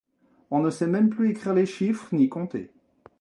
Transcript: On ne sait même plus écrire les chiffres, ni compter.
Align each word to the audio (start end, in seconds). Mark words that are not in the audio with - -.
On 0.49 0.61
ne 0.63 0.71
sait 0.71 0.87
même 0.87 1.11
plus 1.11 1.29
écrire 1.29 1.53
les 1.53 1.67
chiffres, 1.67 2.07
ni 2.11 2.27
compter. 2.27 2.71